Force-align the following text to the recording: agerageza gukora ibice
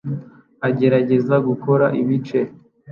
agerageza 0.67 1.35
gukora 1.47 1.85
ibice 2.01 2.39